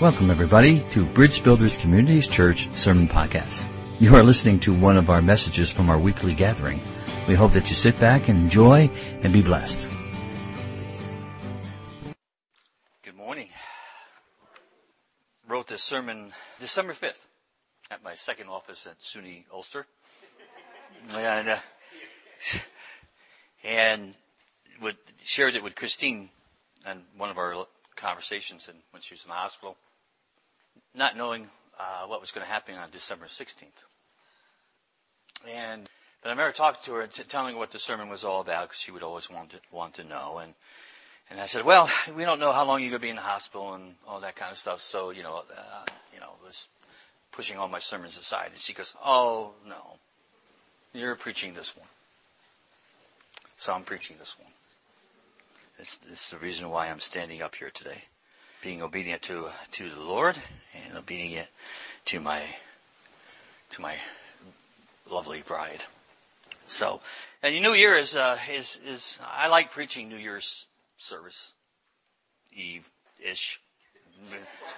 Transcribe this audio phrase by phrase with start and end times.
[0.00, 3.64] Welcome everybody to Bridge Builders Communities Church Sermon Podcast.
[4.00, 6.82] You are listening to one of our messages from our weekly gathering.
[7.28, 8.90] We hope that you sit back and enjoy
[9.22, 9.88] and be blessed.
[13.04, 13.48] Good morning.
[15.46, 17.24] Wrote this sermon December 5th
[17.92, 19.86] at my second office at SUNY Ulster.
[21.14, 21.58] And, uh,
[23.62, 24.14] and
[24.82, 26.30] would, shared it with Christine
[26.84, 27.66] and one of our
[27.96, 29.76] conversations and when she was in the hospital,
[30.94, 31.48] not knowing
[31.78, 33.64] uh, what was going to happen on December 16th.
[35.52, 35.88] And
[36.22, 38.68] but I remember talking to her t- telling her what the sermon was all about
[38.68, 40.38] because she would always want to want to know.
[40.38, 40.54] And
[41.30, 43.22] and I said, well, we don't know how long you're going to be in the
[43.22, 44.80] hospital and all that kind of stuff.
[44.80, 45.84] So you know, uh,
[46.14, 46.66] you know, was
[47.32, 48.50] pushing all my sermons aside.
[48.52, 49.98] And she goes, oh no,
[50.92, 51.88] you're preaching this one.
[53.56, 54.50] So I'm preaching this one.
[55.84, 58.04] Is the reason why I'm standing up here today.
[58.62, 60.34] Being obedient to, to the Lord
[60.74, 61.46] and obedient
[62.06, 62.40] to my,
[63.72, 63.94] to my
[65.10, 65.82] lovely bride.
[66.66, 67.00] So,
[67.42, 70.64] and New Year is, uh, is, is, I like preaching New Year's
[70.96, 71.52] service.
[72.54, 73.60] Eve-ish.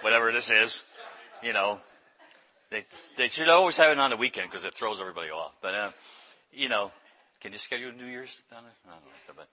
[0.01, 0.83] Whatever this is.
[1.41, 1.79] You know.
[2.69, 2.83] They,
[3.17, 5.53] they should always have it on the weekend because it throws everybody off.
[5.61, 5.91] But, uh,
[6.51, 6.91] you know,
[7.39, 8.41] can you schedule New Year's?
[8.51, 9.47] I don't know, but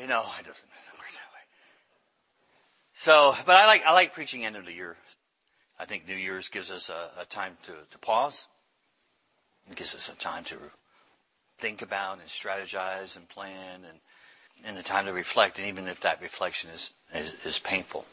[0.00, 1.42] you know, it doesn't, doesn't work that way.
[2.94, 4.96] So, but I like, I like preaching end of the year.
[5.78, 8.46] I think New Year's gives us a, a time to, to pause.
[9.70, 10.56] It gives us a time to
[11.58, 13.98] think about and strategize and plan and,
[14.64, 18.04] and the time to reflect, and even if that reflection is, is, is painful.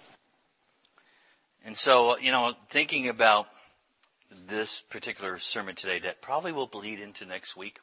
[1.65, 3.47] And so, you know, thinking about
[4.47, 7.79] this particular sermon today that probably will bleed into next week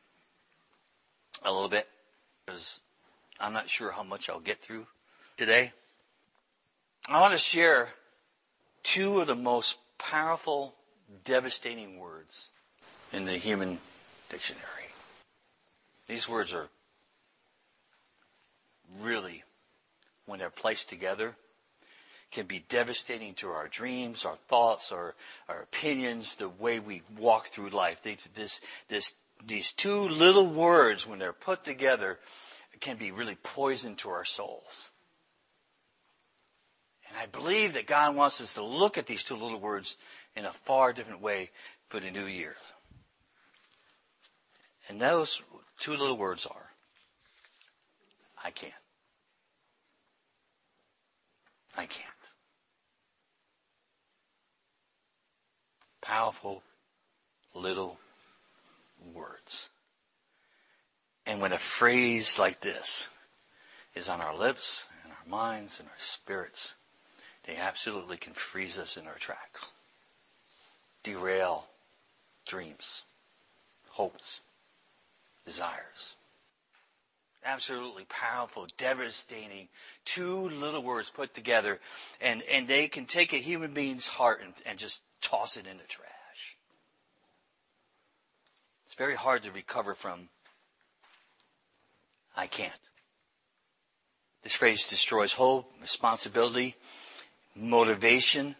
[1.42, 1.86] a little bit
[2.44, 2.80] because
[3.40, 4.86] I'm not sure how much I'll get through
[5.36, 5.72] today.
[7.08, 7.88] I want to share
[8.82, 10.74] two of the most powerful,
[11.24, 12.50] devastating words
[13.12, 13.78] in the human
[14.30, 14.64] dictionary.
[16.08, 16.68] These words are
[19.00, 19.42] really,
[20.26, 21.34] when they're placed together,
[22.32, 25.14] can be devastating to our dreams, our thoughts, our,
[25.48, 28.02] our opinions, the way we walk through life.
[28.02, 29.12] this, this,
[29.46, 32.18] these two little words, when they're put together,
[32.80, 34.90] can be really poison to our souls.
[37.08, 39.96] And I believe that God wants us to look at these two little words
[40.34, 41.50] in a far different way
[41.88, 42.56] for the new year.
[44.88, 45.42] And those
[45.78, 46.70] two little words are,
[48.42, 48.72] I can't.
[51.76, 52.06] I can't.
[56.00, 56.62] Powerful
[57.54, 57.98] little
[59.12, 59.68] words.
[61.26, 63.08] And when a phrase like this
[63.94, 66.74] is on our lips and our minds and our spirits,
[67.46, 69.66] they absolutely can freeze us in our tracks,
[71.02, 71.66] derail
[72.46, 73.02] dreams,
[73.90, 74.40] hopes,
[75.44, 76.14] desires.
[77.44, 79.68] Absolutely powerful, devastating,
[80.04, 81.78] two little words put together,
[82.20, 85.76] and, and they can take a human being's heart and, and just toss it in
[85.76, 86.56] the trash.
[88.86, 90.28] It's very hard to recover from
[92.36, 92.72] I can't.
[94.42, 96.76] This phrase destroys hope, responsibility,
[97.54, 98.54] motivation.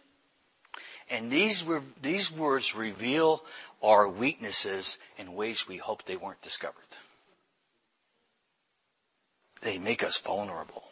[1.09, 1.63] And these,
[2.01, 3.43] these words reveal
[3.81, 6.75] our weaknesses in ways we hope they weren't discovered.
[9.61, 10.83] They make us vulnerable.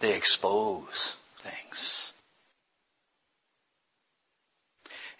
[0.00, 2.12] They expose things.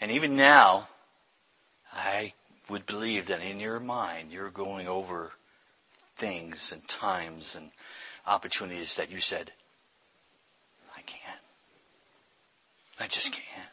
[0.00, 0.88] And even now,
[1.92, 2.34] I
[2.68, 5.32] would believe that in your mind, you're going over
[6.16, 7.70] things and times and
[8.26, 9.50] opportunities that you said,
[10.96, 11.40] I can't.
[13.00, 13.68] I just can't.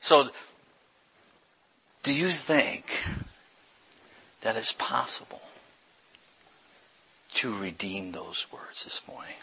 [0.00, 0.28] So,
[2.02, 2.84] do you think
[4.42, 5.40] that it's possible
[7.34, 9.34] to redeem those words this morning?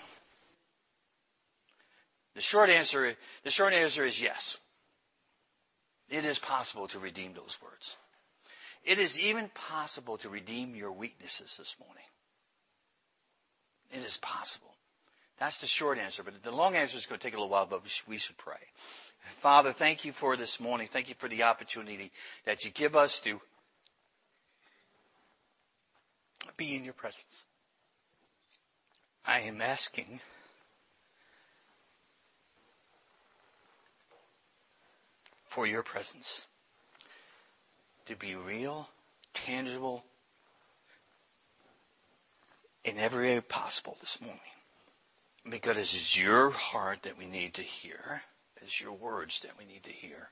[2.36, 4.58] The short answer, the short answer is yes.
[6.10, 7.96] It is possible to redeem those words.
[8.84, 12.04] It is even possible to redeem your weaknesses this morning.
[13.92, 14.74] It is possible.
[15.40, 17.66] That's the short answer, but the long answer is going to take a little while,
[17.66, 18.60] but we should pray.
[19.40, 20.88] Father, thank you for this morning.
[20.88, 22.12] Thank you for the opportunity
[22.46, 23.40] that you give us to
[26.58, 27.46] be in your presence.
[29.26, 30.20] I am asking
[35.46, 36.46] for your presence
[38.12, 38.90] to be real,
[39.34, 40.04] tangible,
[42.84, 44.40] in every way possible this morning.
[45.50, 48.22] Because it's your heart that we need to hear.
[48.62, 50.30] It's your words that we need to hear.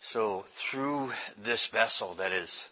[0.00, 2.68] So through this vessel that is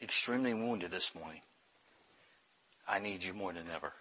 [0.00, 1.40] extremely wounded this morning,
[2.86, 3.92] I need you more than ever.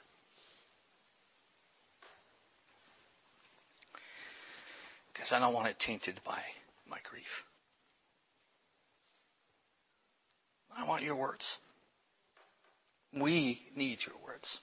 [5.12, 6.42] Because I don't want it tainted by
[6.88, 7.46] my grief.
[10.76, 11.58] I want your words.
[13.14, 14.60] We need your words.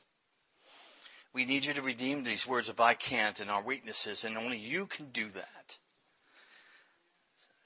[1.33, 4.59] We need you to redeem these words of I can't and our weaknesses, and only
[4.59, 5.79] you can do that.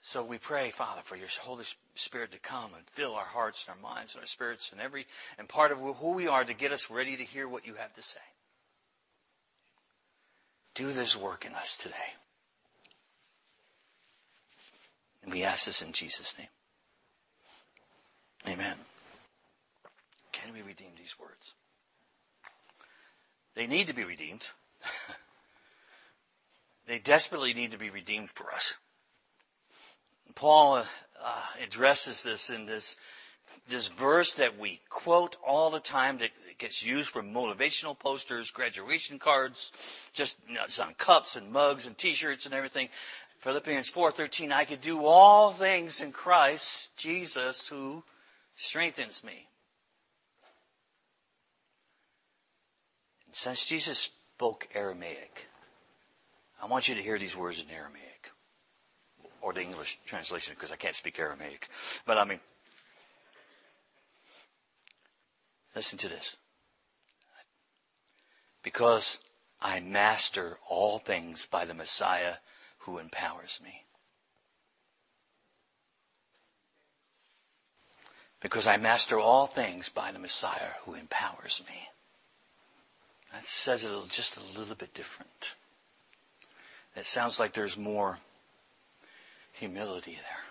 [0.02, 1.64] So we pray, Father, for your Holy
[1.96, 5.06] Spirit to come and fill our hearts and our minds and our spirits and every
[5.38, 7.92] and part of who we are to get us ready to hear what you have
[7.94, 8.20] to say.
[10.76, 12.14] Do this work in us today.
[15.24, 16.48] And we ask this in Jesus' name.
[18.48, 18.74] Amen.
[20.32, 21.54] Can we redeem these words?
[23.54, 24.46] They need to be redeemed.
[26.86, 28.72] they desperately need to be redeemed for us.
[30.34, 30.84] Paul
[31.22, 32.96] uh, addresses this in this
[33.68, 39.18] this verse that we quote all the time that gets used for motivational posters, graduation
[39.18, 39.72] cards,
[40.12, 42.88] just you know, it's on cups and mugs and t-shirts and everything.
[43.40, 48.02] Philippians 4:13 I could do all things in Christ Jesus who
[48.56, 49.48] strengthens me.
[53.32, 55.48] Since Jesus spoke Aramaic,
[56.62, 58.30] I want you to hear these words in Aramaic.
[59.40, 61.68] Or the English translation, because I can't speak Aramaic.
[62.06, 62.38] But I mean,
[65.74, 66.36] listen to this.
[68.62, 69.18] Because
[69.60, 72.34] I master all things by the Messiah
[72.78, 73.81] who empowers me.
[78.42, 81.88] Because I master all things by the Messiah who empowers me.
[83.32, 85.54] That says it just a little bit different.
[86.96, 88.18] It sounds like there's more
[89.52, 90.42] humility there.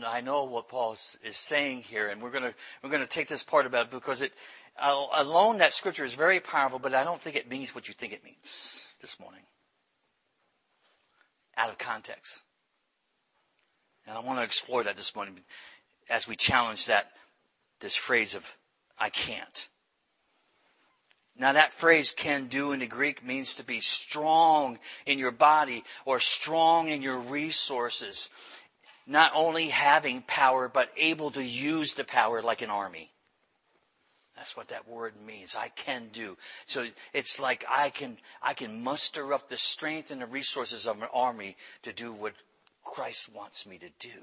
[0.00, 3.08] Now, i know what Paul is saying here, and we're going to we're going to
[3.08, 4.32] take this part about it because it
[4.80, 8.12] alone that scripture is very powerful, but I don't think it means what you think
[8.12, 9.42] it means this morning.
[11.56, 12.40] Out of context,
[14.08, 15.38] and I want to explore that this morning
[16.08, 17.12] as we challenge that
[17.80, 18.56] this phrase of
[18.98, 19.68] "I can't."
[21.36, 25.84] Now that phrase can do in the Greek means to be strong in your body
[26.04, 28.30] or strong in your resources.
[29.06, 33.12] Not only having power, but able to use the power like an army.
[34.36, 35.54] That's what that word means.
[35.54, 36.36] I can do.
[36.66, 41.00] So it's like I can, I can muster up the strength and the resources of
[41.02, 42.34] an army to do what
[42.88, 44.20] Christ wants me to do.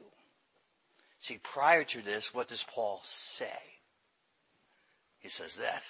[1.20, 3.58] See, prior to this, what does Paul say?
[5.20, 5.84] He says this.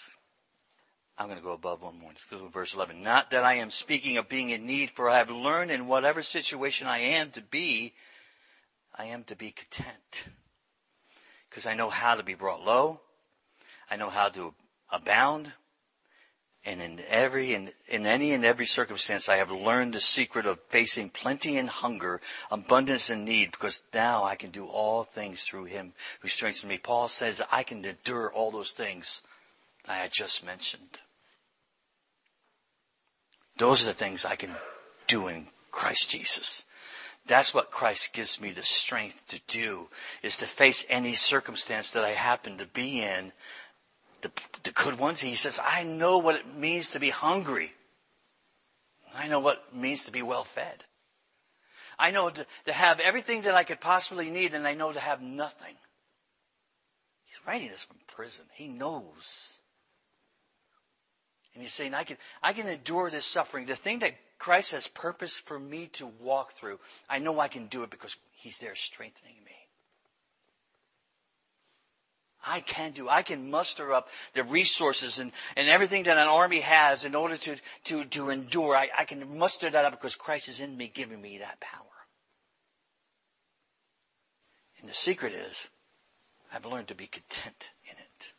[1.17, 2.09] I'm going to go above one more.
[2.09, 3.01] Let's go to verse 11.
[3.01, 6.21] Not that I am speaking of being in need, for I have learned in whatever
[6.21, 7.93] situation I am to be,
[8.93, 10.25] I am to be content.
[11.49, 12.99] Because I know how to be brought low.
[13.89, 14.53] I know how to
[14.91, 15.51] abound.
[16.65, 20.59] And in every, in, in any and every circumstance, I have learned the secret of
[20.67, 25.65] facing plenty and hunger, abundance and need, because now I can do all things through
[25.65, 26.79] Him who strengthens me.
[26.79, 29.21] Paul says I can endure all those things
[29.87, 31.01] I had just mentioned.
[33.57, 34.55] Those are the things I can
[35.07, 36.65] do in Christ Jesus.
[37.27, 39.89] That's what Christ gives me the strength to do,
[40.21, 43.31] is to face any circumstance that I happen to be in.
[44.25, 44.31] The,
[44.63, 47.71] the good ones, he says, I know what it means to be hungry.
[49.13, 50.83] I know what it means to be well fed.
[51.99, 54.99] I know to, to have everything that I could possibly need and I know to
[54.99, 55.75] have nothing.
[57.25, 58.45] He's writing this from prison.
[58.53, 59.55] He knows
[61.55, 63.65] and he's saying, I can, I can endure this suffering.
[63.65, 66.79] The thing that Christ has purpose for me to walk through,
[67.09, 69.55] I know I can do it because he's there strengthening me.
[72.45, 73.09] I can do.
[73.09, 77.37] I can muster up the resources and, and everything that an army has in order
[77.37, 78.75] to, to, to endure.
[78.75, 81.81] I, I can muster that up because Christ is in me, giving me that power.
[84.79, 85.67] And the secret is,
[86.53, 88.31] I've learned to be content in it.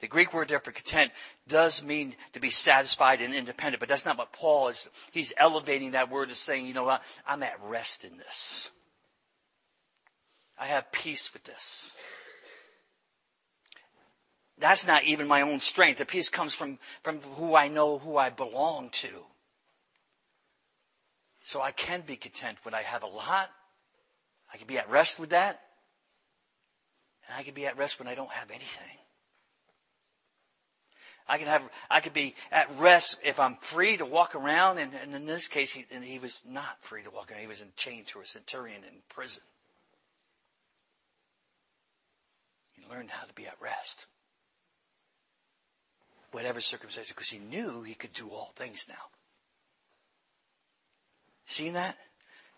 [0.00, 1.12] The Greek word there for content
[1.48, 4.86] does mean to be satisfied and independent, but that's not what Paul is.
[5.10, 7.02] He's elevating that word as saying, you know what?
[7.26, 8.70] I'm at rest in this.
[10.58, 11.96] I have peace with this.
[14.58, 15.98] That's not even my own strength.
[15.98, 19.10] The peace comes from, from who I know, who I belong to.
[21.42, 23.50] So I can be content when I have a lot.
[24.52, 25.60] I can be at rest with that.
[27.28, 28.98] And I can be at rest when I don't have anything.
[31.28, 34.78] I can have, I could be at rest if I'm free to walk around.
[34.78, 37.40] And, and in this case, he, he was not free to walk around.
[37.40, 39.42] He was in chained to a centurion in prison.
[42.72, 44.06] He learned how to be at rest.
[46.36, 49.06] Whatever circumstances, because he knew he could do all things now.
[51.46, 51.96] Seeing that?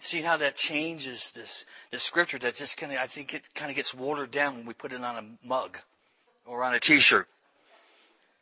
[0.00, 3.70] See how that changes this, this scripture that just kind of, I think it kind
[3.70, 5.78] of gets watered down when we put it on a mug
[6.44, 7.28] or on a t-shirt.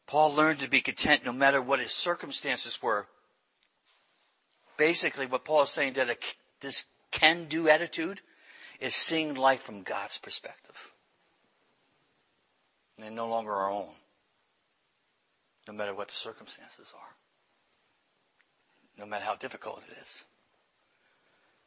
[0.06, 3.04] Paul learned to be content no matter what his circumstances were.
[4.78, 6.16] Basically, what Paul is saying that a,
[6.62, 8.22] this can-do attitude
[8.80, 10.94] is seeing life from God's perspective.
[12.98, 13.90] And no longer our own.
[15.66, 17.14] No matter what the circumstances are.
[18.98, 20.24] No matter how difficult it is.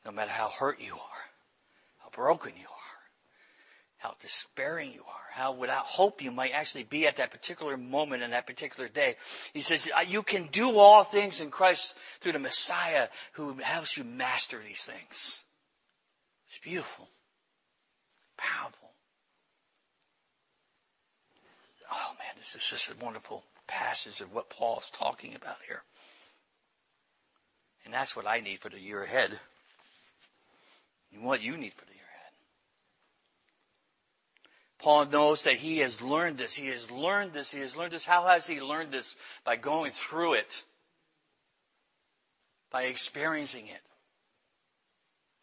[0.06, 1.24] No matter how hurt you are.
[1.98, 3.00] How broken you are
[4.00, 8.24] how despairing you are, how without hope you might actually be at that particular moment
[8.24, 9.16] in that particular day.
[9.54, 14.06] He says, you can do all things in Christ through the Messiah who helps you
[14.06, 15.44] master these things.
[16.48, 17.10] It's beautiful.
[18.38, 18.90] Powerful.
[21.92, 25.82] Oh man, this is just wonderful passage of what Paul is talking about here.
[27.86, 29.32] And that's what I need for the year ahead.
[31.14, 32.34] And what you need for the year ahead.
[34.80, 36.54] Paul knows that he has learned this.
[36.54, 37.52] He has learned this.
[37.52, 38.06] He has learned this.
[38.06, 39.16] How has he learned this?
[39.44, 40.64] By going through it.
[42.72, 43.82] By experiencing it.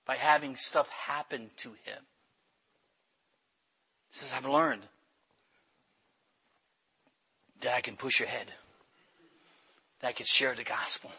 [0.07, 2.03] By having stuff happen to him.
[4.11, 4.83] He says, I've learned
[7.67, 8.47] that I can push ahead.
[10.01, 11.11] That I can share the gospel.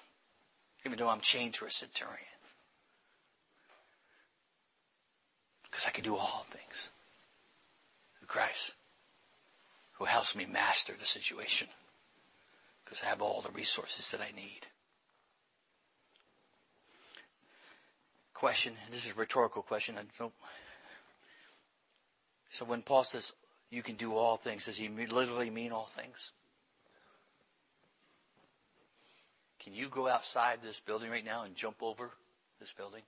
[0.86, 2.24] Even though I'm chained to a centurion.
[5.64, 6.90] Because I can do all things
[8.18, 8.76] through Christ
[9.98, 11.68] who helps me master the situation
[12.86, 14.62] because I have all the resources that I need.
[18.34, 19.98] Question, this is a rhetorical question.
[19.98, 20.32] I don't,
[22.52, 23.34] so when Paul says
[23.70, 26.32] you can do all things, does he literally mean all things?
[29.68, 32.10] Can you go outside this building right now and jump over
[32.58, 33.02] this building?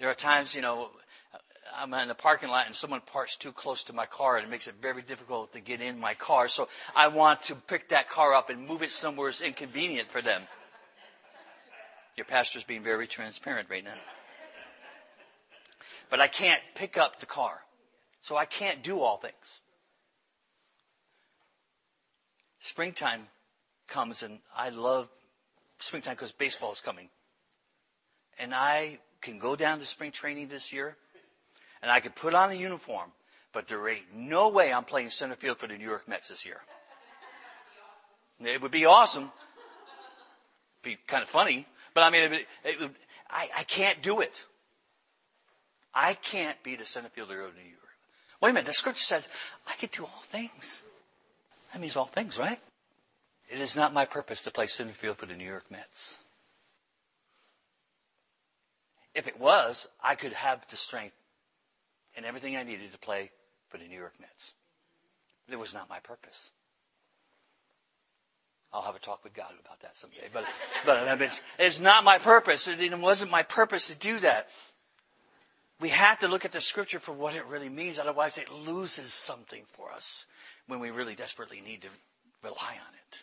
[0.00, 0.88] There are times, you know,
[1.72, 4.50] I'm in a parking lot and someone parks too close to my car and it
[4.50, 6.48] makes it very difficult to get in my car.
[6.48, 10.20] So I want to pick that car up and move it somewhere that's inconvenient for
[10.20, 10.42] them.
[12.16, 13.94] Your pastor's being very transparent right now.
[16.10, 17.60] But I can't pick up the car.
[18.22, 19.60] So I can't do all things.
[22.60, 23.26] Springtime
[23.88, 25.08] comes and I love
[25.78, 27.08] springtime because baseball is coming.
[28.38, 30.96] And I can go down to spring training this year
[31.82, 33.10] and I can put on a uniform,
[33.52, 36.46] but there ain't no way I'm playing center field for the New York Mets this
[36.46, 36.60] year.
[38.40, 39.30] It would be awesome.
[40.82, 42.90] Be kind of funny, but I mean, it, it, it,
[43.28, 44.44] I, I can't do it.
[45.94, 47.76] I can't be the center fielder of New York.
[48.40, 49.28] Wait a minute, the scripture says
[49.66, 50.82] I can do all things.
[51.72, 52.58] That means all things, right?
[53.50, 56.18] It is not my purpose to play center field for the New York Mets.
[59.14, 61.16] If it was, I could have the strength
[62.16, 63.30] and everything I needed to play
[63.68, 64.52] for the New York Mets.
[65.46, 66.50] But it was not my purpose.
[68.72, 70.28] I'll have a talk with God about that someday.
[70.32, 70.44] But,
[70.86, 72.68] but it's, it's not my purpose.
[72.68, 74.48] It wasn't my purpose to do that.
[75.80, 77.98] We have to look at the scripture for what it really means.
[77.98, 80.26] Otherwise it loses something for us
[80.70, 81.88] when we really desperately need to
[82.42, 83.22] rely on it.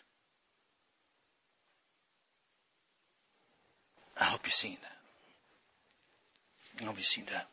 [4.19, 4.97] I hope you've seen that.
[6.81, 7.47] I hope you've seen that.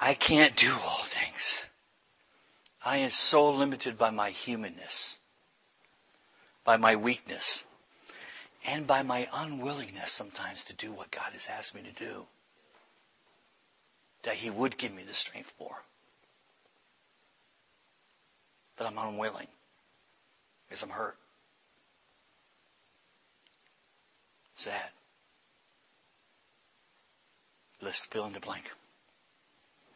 [0.00, 1.66] I can't do all things.
[2.84, 5.16] I am so limited by my humanness,
[6.64, 7.64] by my weakness,
[8.66, 12.26] and by my unwillingness sometimes to do what God has asked me to do.
[14.24, 15.82] That He would give me the strength for.
[18.76, 19.48] But I'm unwilling
[20.68, 21.16] because I'm hurt.
[24.56, 24.90] Sad.
[27.80, 28.72] Let's fill in the blank.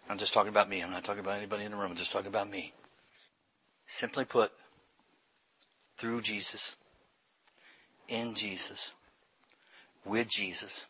[0.09, 0.83] I'm just talking about me.
[0.83, 1.93] I'm not talking about anybody in the room.
[1.93, 2.73] I'm just talking about me.
[3.89, 4.53] Simply put,
[5.97, 6.75] through Jesus,
[8.09, 8.91] in Jesus,
[10.05, 10.87] with Jesus,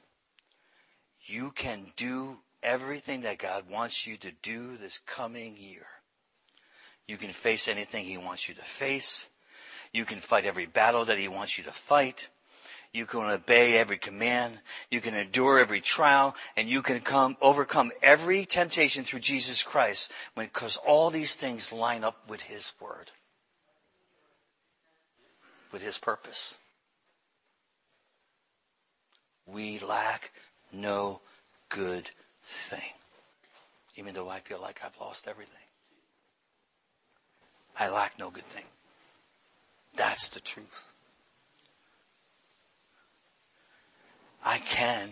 [1.26, 5.86] you can do everything that God wants you to do this coming year.
[7.10, 9.28] You can face anything He wants you to face.
[9.92, 12.28] You can fight every battle that He wants you to fight.
[12.92, 14.56] You can obey every command.
[14.92, 20.12] You can endure every trial and you can come, overcome every temptation through Jesus Christ
[20.36, 23.10] because all these things line up with His Word.
[25.72, 26.58] With His purpose.
[29.46, 30.30] We lack
[30.72, 31.20] no
[31.70, 32.08] good
[32.44, 32.92] thing.
[33.96, 35.58] Even though I feel like I've lost everything.
[37.80, 38.66] I lack no good thing.
[39.96, 40.92] That's the truth.
[44.44, 45.10] I can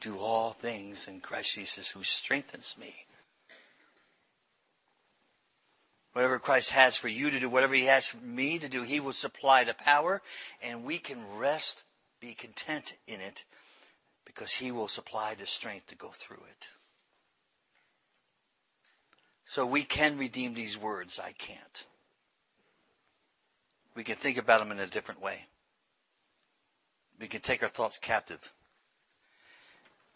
[0.00, 2.94] do all things in Christ Jesus who strengthens me.
[6.12, 9.00] Whatever Christ has for you to do, whatever He has for me to do, He
[9.00, 10.22] will supply the power
[10.62, 11.82] and we can rest,
[12.20, 13.42] be content in it
[14.24, 16.68] because He will supply the strength to go through it.
[19.46, 21.84] So we can redeem these words, I can't.
[23.94, 25.38] We can think about them in a different way.
[27.20, 28.40] We can take our thoughts captive.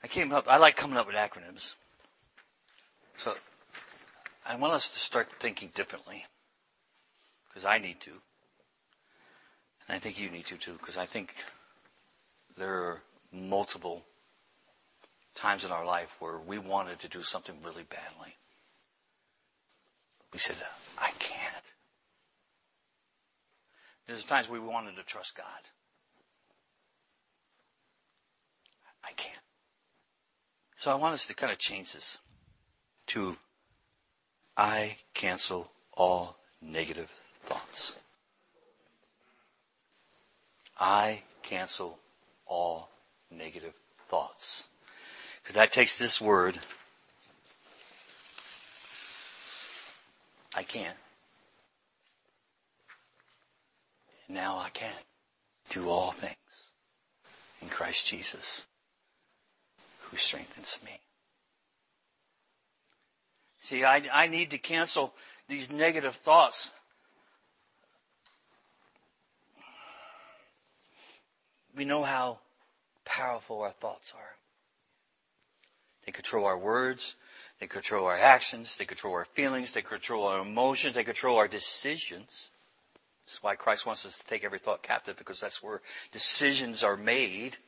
[0.03, 1.75] I came up, I like coming up with acronyms.
[3.17, 3.35] So
[4.47, 6.25] I want us to start thinking differently.
[7.49, 8.11] Because I need to.
[8.11, 11.35] And I think you need to too, because I think
[12.57, 14.03] there are multiple
[15.35, 18.35] times in our life where we wanted to do something really badly.
[20.33, 20.57] We said,
[20.99, 21.68] I can't.
[24.09, 25.45] There's times we wanted to trust God.
[29.05, 29.37] I can't.
[30.77, 32.17] So I want us to kind of change this
[33.09, 33.37] to
[34.57, 37.11] I cancel all negative
[37.43, 37.97] thoughts.
[40.81, 41.99] I cancel
[42.47, 42.89] all
[43.31, 43.75] negative
[44.09, 44.67] thoughts.
[45.43, 46.59] Because that takes this word,
[50.57, 50.97] I can't.
[54.29, 54.93] Now I can
[55.71, 56.37] do all things
[57.63, 58.65] in Christ Jesus
[60.01, 60.99] who strengthens me.
[63.61, 65.15] See, I, I need to cancel
[65.49, 66.71] these negative thoughts.
[71.77, 72.39] We know how
[73.05, 74.37] powerful our thoughts are.
[76.07, 77.17] They control our words.
[77.61, 78.77] They control our actions.
[78.77, 79.73] They control our feelings.
[79.73, 80.95] They control our emotions.
[80.95, 82.51] They control our decisions.
[83.29, 86.97] That's why Christ wants us to take every thought captive because that's where decisions are
[86.97, 87.59] made.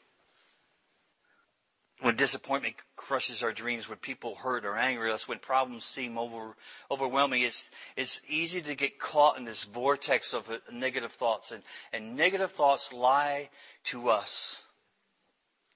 [2.01, 6.57] When disappointment crushes our dreams, when people hurt or angry us, when problems seem over,
[6.91, 11.53] overwhelming, it's, it's easy to get caught in this vortex of uh, negative thoughts.
[11.53, 13.51] And, and negative thoughts lie
[13.85, 14.63] to us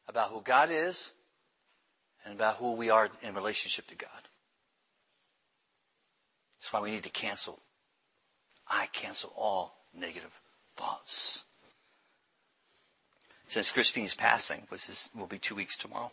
[0.09, 1.13] about who God is
[2.25, 4.09] and about who we are in relationship to God.
[6.59, 7.61] That's why we need to cancel
[8.69, 10.41] I cancel all negative
[10.77, 11.45] thoughts.
[13.49, 16.11] Since Christine's passing, which is, will be two weeks tomorrow,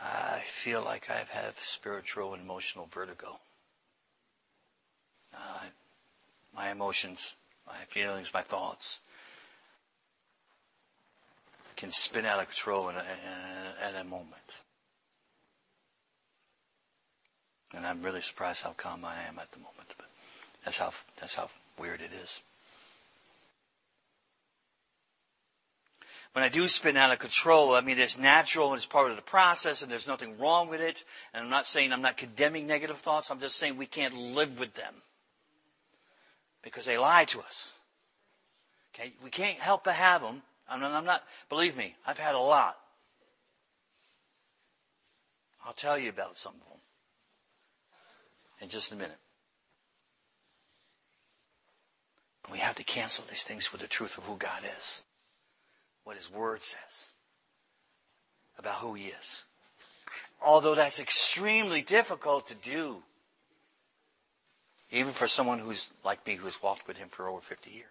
[0.00, 3.38] I feel like I have spiritual and emotional vertigo.
[5.32, 5.66] Uh,
[6.54, 8.98] my emotions, my feelings, my thoughts
[11.76, 14.32] can spin out of control in a, in a, in a moment.
[17.74, 19.94] And I'm really surprised how calm I am at the moment.
[19.96, 20.06] But
[20.64, 22.40] that's how that's how weird it is.
[26.32, 29.16] When I do spin out of control, I mean it's natural and it's part of
[29.16, 31.02] the process and there's nothing wrong with it.
[31.32, 33.30] And I'm not saying I'm not condemning negative thoughts.
[33.30, 34.94] I'm just saying we can't live with them.
[36.62, 37.74] Because they lie to us.
[38.94, 39.12] Okay?
[39.22, 40.42] We can't help but have them.
[40.68, 42.78] I'm not, I'm not believe me, I've had a lot.
[45.66, 46.81] I'll tell you about some of them
[48.62, 49.18] in just a minute.
[52.50, 55.02] We have to cancel these things with the truth of who God is,
[56.04, 57.08] what His Word says
[58.58, 59.42] about who He is.
[60.40, 63.02] Although that's extremely difficult to do,
[64.90, 67.86] even for someone who's like me, who's walked with Him for over 50 years.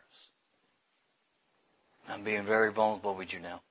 [2.08, 3.62] I'm being very vulnerable with you now.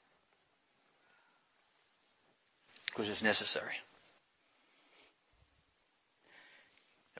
[2.86, 3.74] Because it's necessary.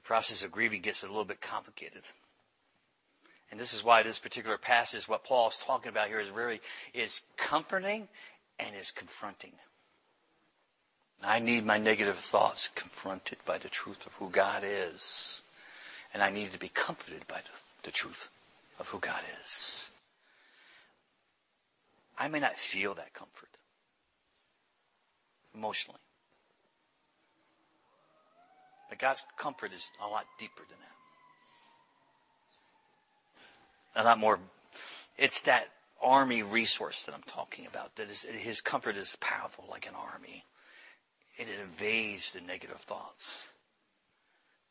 [0.11, 2.01] process of grieving gets a little bit complicated.
[3.49, 6.59] And this is why this particular passage, what Paul is talking about here, is very
[6.93, 8.09] is comforting
[8.59, 9.53] and is confronting.
[11.23, 15.43] I need my negative thoughts confronted by the truth of who God is.
[16.13, 18.27] And I need to be comforted by the, the truth
[18.79, 19.91] of who God is.
[22.17, 23.47] I may not feel that comfort
[25.55, 26.01] emotionally.
[28.91, 30.77] But God's comfort is a lot deeper than
[33.95, 34.03] that.
[34.03, 34.37] a lot more.
[35.17, 35.69] It's that
[36.03, 37.95] army resource that I'm talking about.
[37.95, 40.43] That is, his comfort is powerful like an army.
[41.37, 43.53] It invades the negative thoughts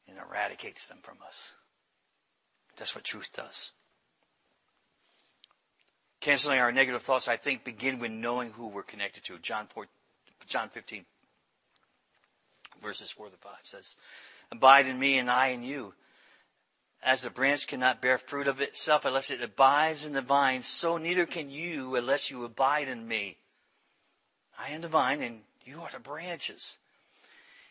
[0.06, 1.54] and eradicates them from us.
[2.76, 3.72] That's what truth does.
[6.20, 9.38] Canceling our negative thoughts, I think, begin with knowing who we're connected to.
[9.38, 9.86] John 4,
[10.46, 11.06] John 15,
[12.82, 13.96] verses 4 to 5 says,
[14.50, 15.94] Abide in me and I in you.
[17.02, 20.98] As the branch cannot bear fruit of itself unless it abides in the vine, so
[20.98, 23.38] neither can you unless you abide in me.
[24.58, 26.76] I am the vine and you are the branches.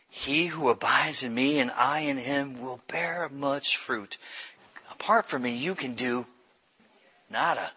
[0.09, 4.17] He who abides in me and I in him will bear much fruit.
[4.91, 6.25] Apart from me, you can do
[7.29, 7.71] nada.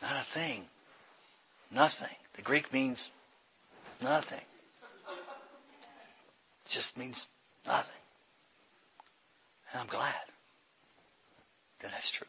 [0.00, 0.64] Not a thing.
[1.70, 2.14] Nothing.
[2.34, 3.10] The Greek means
[4.00, 4.40] nothing.
[6.68, 7.26] It just means
[7.66, 8.02] nothing.
[9.72, 10.12] And I'm glad
[11.80, 12.26] that that's true.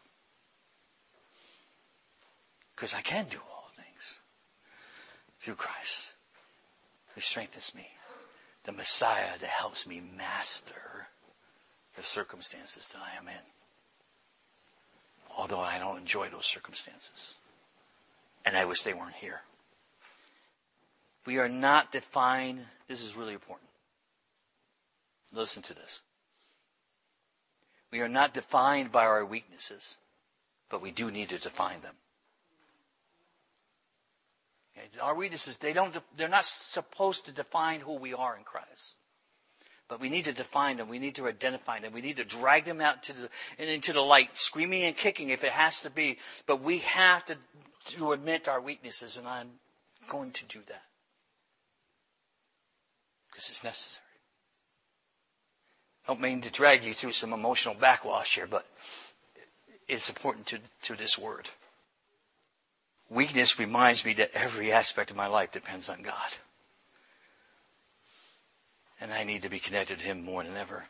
[2.73, 4.19] Because I can do all things
[5.39, 6.13] through Christ
[7.15, 7.87] who strengthens me.
[8.63, 11.07] The Messiah that helps me master
[11.97, 13.43] the circumstances that I am in.
[15.37, 17.35] Although I don't enjoy those circumstances.
[18.45, 19.41] And I wish they weren't here.
[21.25, 23.68] We are not defined, this is really important.
[25.31, 26.01] Listen to this.
[27.91, 29.97] We are not defined by our weaknesses,
[30.69, 31.95] but we do need to define them.
[34.77, 34.87] Okay?
[35.01, 38.95] Our weaknesses, they don't, they're not supposed to define who we are in Christ.
[39.87, 40.87] But we need to define them.
[40.87, 41.93] We need to identify them.
[41.93, 45.43] We need to drag them out to the, into the light, screaming and kicking if
[45.43, 46.19] it has to be.
[46.45, 47.37] But we have to,
[47.97, 49.49] to admit our weaknesses, and I'm
[50.07, 50.83] going to do that.
[53.31, 54.08] Because it's necessary.
[56.09, 58.65] Don't mean to drag you through some emotional backwash here, but
[59.87, 61.47] it's important to, to this word.
[63.11, 66.33] Weakness reminds me that every aspect of my life depends on God.
[68.99, 70.85] And I need to be connected to Him more than ever.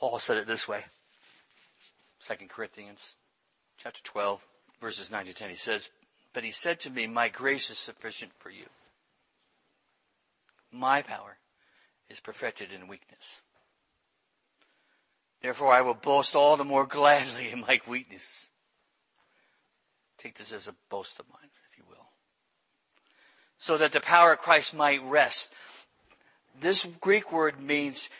[0.00, 0.84] Paul said it this way.
[2.26, 3.14] 2 Corinthians
[3.78, 4.40] chapter 12,
[4.80, 5.50] verses 9 to 10.
[5.50, 5.90] He says,
[6.32, 8.66] But he said to me, My grace is sufficient for you.
[10.72, 11.36] My power
[12.10, 13.40] is perfected in weakness.
[15.42, 18.50] Therefore I will boast all the more gladly in my weakness.
[20.18, 22.06] Take this as a boast of mine, if you will.
[23.58, 25.54] So that the power of Christ might rest.
[26.60, 28.10] This Greek word means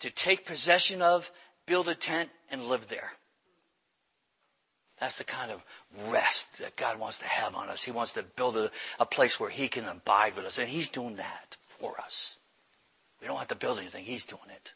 [0.00, 1.30] to take possession of,
[1.66, 3.12] build a tent, and live there.
[4.98, 5.62] That's the kind of
[6.10, 7.82] rest that God wants to have on us.
[7.82, 10.88] He wants to build a, a place where He can abide with us, and He's
[10.88, 12.38] doing that for us.
[13.22, 14.04] We don't have to build anything.
[14.04, 14.74] He's doing it.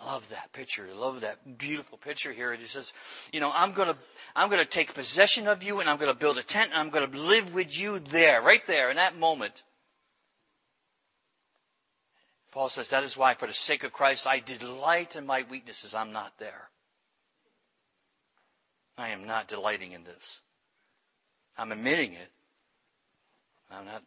[0.00, 0.88] I love that picture.
[0.90, 2.50] I love that beautiful picture here.
[2.50, 2.92] And he says,
[3.30, 3.96] you know, I'm gonna,
[4.34, 7.16] I'm gonna take possession of you and I'm gonna build a tent and I'm gonna
[7.16, 9.62] live with you there, right there in that moment.
[12.52, 15.94] Paul says, that is why for the sake of Christ I delight in my weaknesses.
[15.94, 16.70] I'm not there.
[18.96, 20.40] I am not delighting in this.
[21.58, 22.30] I'm admitting it.
[23.70, 24.02] I'm not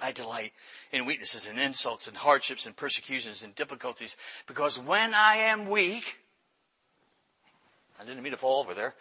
[0.00, 0.52] I delight
[0.92, 6.16] in weaknesses and insults and hardships and persecutions and difficulties because when I am weak,
[7.98, 8.94] I didn't mean to fall over there.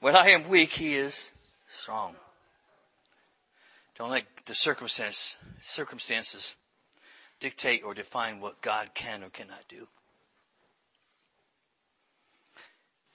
[0.00, 1.30] when I am weak, He is
[1.68, 2.14] strong.
[3.96, 6.54] Don't let the circumstance, circumstances
[7.40, 9.86] dictate or define what God can or cannot do.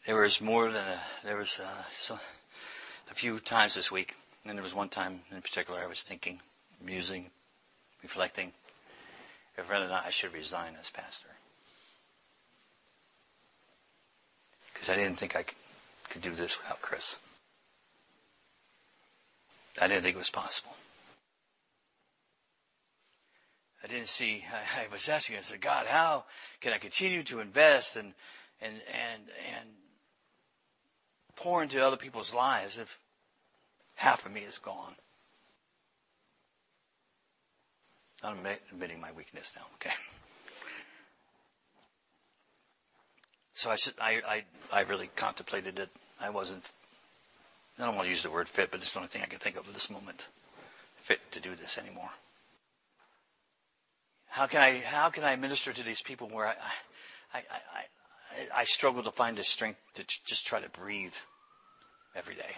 [0.05, 2.17] There was more than a, there was a, so,
[3.11, 4.15] a few times this week
[4.49, 6.39] and there was one time in particular I was thinking,
[6.83, 7.29] musing,
[8.01, 8.51] reflecting,
[9.55, 11.29] if or not I should resign as pastor.
[14.73, 15.45] Because I didn't think I
[16.09, 17.17] could do this without Chris.
[19.79, 20.75] I didn't think it was possible.
[23.83, 26.25] I didn't see, I, I was asking, I said, God, how
[26.59, 28.13] can I continue to invest and,
[28.61, 29.21] and, and,
[29.55, 29.69] and
[31.35, 32.97] pour into other people's lives if
[33.99, 34.95] half of me is gone.
[38.23, 38.37] I'm
[38.71, 39.93] admitting my weakness now, okay?
[43.53, 45.89] So I said, I, I, I really contemplated it.
[46.19, 46.63] I wasn't,
[47.77, 49.39] I don't want to use the word fit, but it's the only thing I can
[49.39, 50.25] think of at this moment.
[51.01, 52.09] Fit to do this anymore.
[54.29, 56.55] How can I, how can I minister to these people where I,
[57.33, 57.43] I, I,
[58.55, 61.15] I, I struggle to find the strength to just try to breathe
[62.15, 62.55] every day?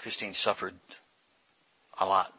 [0.00, 0.74] Christine suffered
[1.98, 2.32] a lot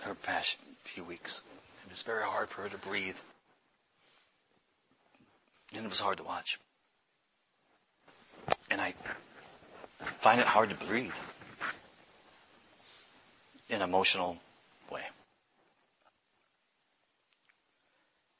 [0.00, 1.42] her past few weeks,
[1.84, 3.16] It was very hard for her to breathe.
[5.74, 6.58] And it was hard to watch.
[8.70, 8.94] And I
[10.20, 11.12] find it hard to breathe
[13.68, 14.38] in an emotional
[14.90, 15.02] way.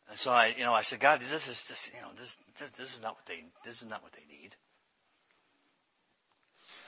[0.09, 2.71] And so I, you know, I said, God, this is just, you know, this, this,
[2.71, 4.55] this is not what they, this is not what they need.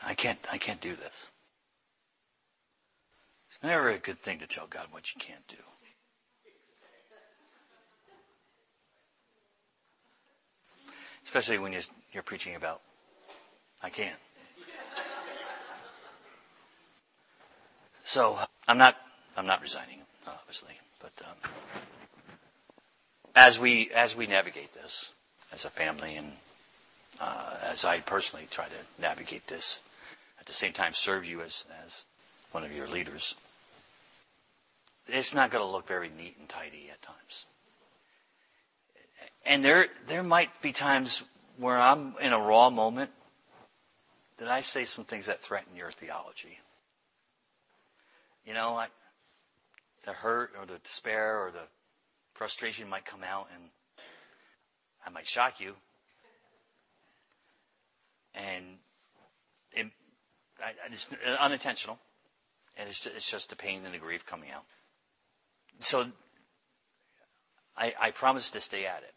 [0.06, 1.12] I can't, I can't do this.
[3.50, 5.56] It's never a good thing to tell God what you can't do.
[11.24, 11.82] Especially when you're,
[12.12, 12.80] you're preaching about,
[13.82, 14.12] I can.
[18.04, 18.36] So
[18.66, 18.96] I'm not,
[19.36, 21.50] I'm not resigning, obviously, but um,
[23.36, 25.10] as we as we navigate this
[25.52, 26.32] as a family, and
[27.20, 29.80] uh, as I personally try to navigate this,
[30.50, 32.04] the same time serve you as as
[32.50, 33.36] one of your leaders,
[35.06, 37.46] it's not going to look very neat and tidy at times.
[39.46, 41.22] And there there might be times
[41.56, 43.10] where I'm in a raw moment
[44.38, 46.58] that I say some things that threaten your theology.
[48.44, 48.84] You know,
[50.04, 51.68] the hurt or the despair or the
[52.32, 53.62] frustration might come out and
[55.06, 55.74] I might shock you.
[58.34, 58.64] And
[59.72, 59.86] it,
[60.92, 61.98] It's uh, unintentional.
[62.76, 64.64] And it's just, it's just the pain and the grief coming out.
[65.80, 66.06] So
[67.76, 69.14] I, I promise to stay at it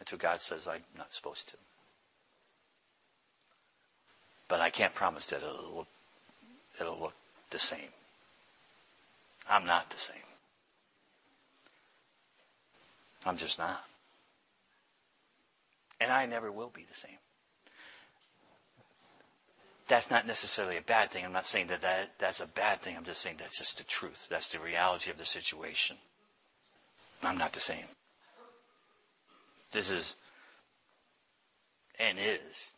[0.00, 1.56] until God says I'm not supposed to.
[4.48, 5.88] But I can't promise that it'll look,
[6.80, 7.14] it'll look
[7.50, 7.92] the same.
[9.48, 10.16] I'm not the same.
[13.26, 13.82] I'm just not.
[16.00, 17.18] And I never will be the same.
[19.86, 21.24] That's not necessarily a bad thing.
[21.24, 22.96] I'm not saying that, that that's a bad thing.
[22.96, 24.26] I'm just saying that's just the truth.
[24.30, 25.96] That's the reality of the situation.
[27.22, 27.84] I'm not the same.
[29.72, 30.14] This is
[31.98, 32.72] and is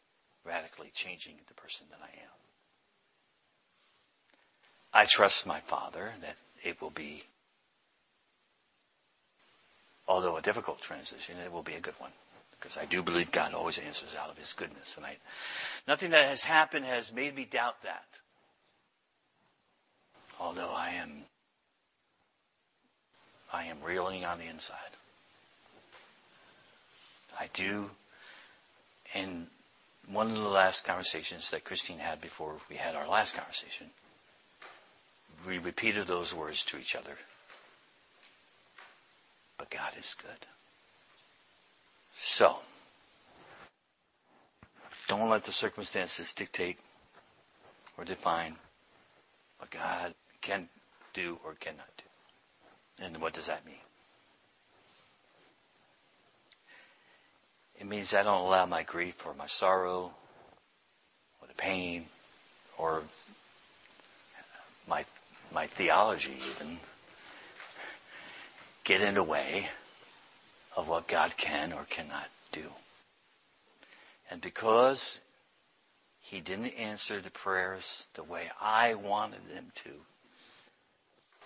[0.44, 2.36] radically changing the person that I am.
[4.92, 7.24] I trust my Father that it will be
[10.08, 12.12] although a difficult transition, it will be a good one.
[12.58, 14.96] Because I do believe God always answers out of His goodness.
[14.96, 15.16] And I,
[15.86, 18.06] nothing that has happened has made me doubt that.
[20.40, 21.10] Although I am,
[23.52, 24.76] I am reeling on the inside.
[27.38, 27.90] I do,
[29.14, 29.46] in
[30.10, 33.88] one of the last conversations that Christine had before we had our last conversation,
[35.46, 37.16] we repeated those words to each other
[39.58, 40.46] but God is good.
[42.20, 42.56] So,
[45.08, 46.78] don't let the circumstances dictate
[47.96, 48.56] or define
[49.58, 50.68] what God can
[51.14, 53.04] do or cannot do.
[53.04, 53.74] And what does that mean?
[57.78, 60.12] It means I don't allow my grief or my sorrow
[61.40, 62.06] or the pain
[62.78, 63.02] or
[64.88, 65.04] my
[65.52, 66.78] my theology even
[68.84, 69.68] get in the way
[70.76, 72.70] of what God can or cannot do.
[74.30, 75.20] And because
[76.20, 79.90] he didn't answer the prayers the way I wanted him to,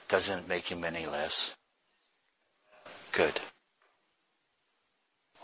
[0.09, 1.55] doesn't make him any less
[3.13, 3.39] good.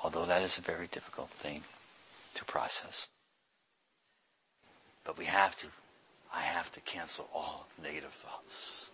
[0.03, 1.63] Although that is a very difficult thing
[2.35, 3.09] to process.
[5.05, 5.69] But we have to,
[6.35, 8.91] I have to cancel all negative thoughts.